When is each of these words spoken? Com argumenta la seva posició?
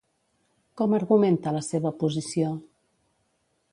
Com 0.81 0.95
argumenta 0.99 1.53
la 1.57 1.63
seva 1.67 1.93
posició? 2.05 2.51